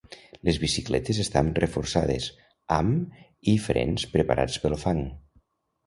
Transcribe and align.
Les 0.47 0.57
bicicletes 0.61 1.19
estan 1.23 1.51
reforçades, 1.59 2.31
amb 2.81 3.23
i 3.55 3.57
frens 3.69 4.11
preparats 4.19 4.63
pel 4.65 4.81
fang. 4.87 5.09